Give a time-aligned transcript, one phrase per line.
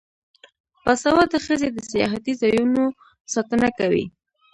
[0.83, 2.83] باسواده ښځې د سیاحتي ځایونو
[3.33, 4.05] ساتنه کوي.